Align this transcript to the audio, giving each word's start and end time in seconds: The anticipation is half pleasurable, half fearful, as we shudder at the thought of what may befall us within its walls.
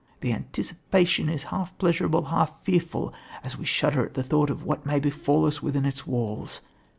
The 0.21 0.33
anticipation 0.33 1.29
is 1.29 1.43
half 1.53 1.77
pleasurable, 1.77 2.23
half 2.23 2.63
fearful, 2.63 3.13
as 3.43 3.55
we 3.55 3.65
shudder 3.65 4.03
at 4.07 4.15
the 4.15 4.23
thought 4.23 4.49
of 4.49 4.63
what 4.63 4.83
may 4.83 4.99
befall 4.99 5.45
us 5.45 5.61
within 5.61 5.85
its 5.85 6.07
walls. 6.07 6.59